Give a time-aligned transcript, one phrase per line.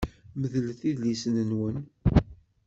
[0.39, 1.77] Medlet idlisen-nwen.